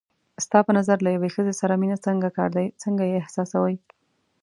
ستا 0.45 0.59
په 0.67 0.71
نظر 0.77 0.97
له 1.05 1.09
یوې 1.15 1.29
ښځې 1.35 1.53
سره 1.61 1.73
مینه 1.81 1.97
څنګه 2.05 2.27
کار 2.37 2.49
دی، 2.57 2.67
څنګه 2.83 3.03
یې 3.11 3.19
احساسوې؟ 3.21 3.75